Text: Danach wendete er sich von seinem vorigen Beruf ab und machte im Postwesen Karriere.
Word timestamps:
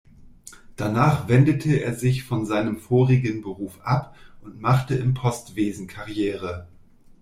Danach 0.77 1.27
wendete 1.27 1.75
er 1.83 1.93
sich 1.93 2.23
von 2.23 2.47
seinem 2.47 2.79
vorigen 2.79 3.43
Beruf 3.43 3.79
ab 3.83 4.15
und 4.41 4.59
machte 4.59 4.95
im 4.95 5.13
Postwesen 5.13 5.85
Karriere. 5.85 6.67